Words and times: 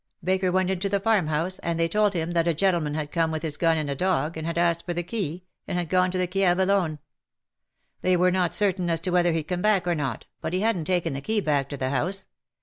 Baker 0.23 0.51
went 0.51 0.71
into 0.71 0.89
the 0.89 0.99
farmhouse, 0.99 1.59
and 1.59 1.79
they 1.79 1.87
told 1.87 2.15
him 2.15 2.31
that 2.31 2.47
a 2.47 2.55
gentleman 2.55 2.95
had 2.95 3.11
come 3.11 3.29
with 3.29 3.43
his 3.43 3.55
gun 3.55 3.77
and 3.77 3.87
a 3.87 3.93
dog, 3.93 4.35
and 4.35 4.47
had 4.47 4.57
asked 4.57 4.83
for 4.83 4.95
the 4.95 5.03
key, 5.03 5.43
and 5.67 5.77
had 5.77 5.89
gone 5.89 6.09
to 6.09 6.17
the 6.17 6.25
Kieve 6.25 6.57
alone. 6.57 6.97
They 8.01 8.17
were 8.17 8.31
not 8.31 8.55
certain 8.55 8.89
as 8.89 8.99
to 9.01 9.11
whether 9.11 9.31
heM 9.31 9.43
come 9.43 9.61
back 9.61 9.85
or 9.85 9.93
not, 9.93 10.25
but 10.41 10.53
he 10.53 10.61
hadn^t 10.61 10.85
taken 10.85 11.13
the 11.13 11.21
key 11.21 11.39
back 11.39 11.69
to 11.69 11.77
the 11.77 11.91
house. 11.91 12.25